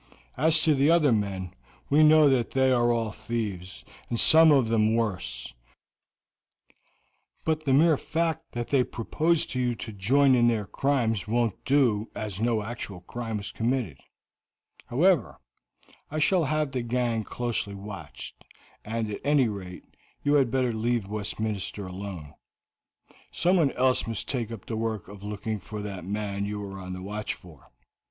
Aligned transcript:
As 0.35 0.63
to 0.63 0.73
the 0.73 0.89
other 0.89 1.11
men, 1.11 1.53
we 1.91 2.01
know 2.01 2.27
that 2.27 2.49
they 2.53 2.71
are 2.71 2.91
all 2.91 3.11
thieves, 3.11 3.85
and 4.09 4.19
some 4.19 4.51
of 4.51 4.69
them 4.69 4.95
worse; 4.95 5.53
but 7.45 7.65
the 7.65 7.73
mere 7.75 7.97
fact 7.97 8.53
that 8.53 8.69
they 8.69 8.83
proposed 8.83 9.51
to 9.51 9.59
you 9.59 9.75
to 9.75 9.91
join 9.93 10.33
in 10.33 10.47
their 10.47 10.65
crimes 10.65 11.27
won't 11.27 11.63
do, 11.65 12.09
as 12.15 12.41
no 12.41 12.63
actual 12.63 13.01
crime 13.01 13.37
was 13.37 13.51
committed. 13.51 13.99
However, 14.87 15.37
I 16.09 16.17
shall 16.17 16.45
have 16.45 16.71
the 16.71 16.81
gang 16.81 17.23
closely 17.23 17.75
watched, 17.75 18.43
and, 18.83 19.11
at 19.11 19.21
any 19.23 19.47
rate, 19.47 19.83
you 20.23 20.33
had 20.33 20.49
better 20.49 20.73
leave 20.73 21.05
Westminster 21.07 21.85
alone; 21.85 22.33
someone 23.31 23.69
else 23.73 24.07
must 24.07 24.27
take 24.27 24.51
up 24.51 24.65
the 24.65 24.75
work 24.75 25.07
of 25.07 25.21
looking 25.21 25.59
for 25.59 25.79
that 25.83 26.05
man 26.05 26.43
you 26.43 26.59
were 26.59 26.79
on 26.79 26.93
the 26.93 27.03
watch 27.03 27.35
for. 27.35 27.69